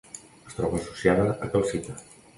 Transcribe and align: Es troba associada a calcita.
Es 0.51 0.55
troba 0.61 0.79
associada 0.81 1.29
a 1.49 1.53
calcita. 1.57 1.99